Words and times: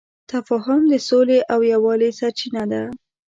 تفاهم 0.31 0.81
د 0.91 0.93
سولې 1.07 1.39
او 1.53 1.59
یووالي 1.71 2.09
سرچینه 2.19 2.63
ده. 2.71 2.83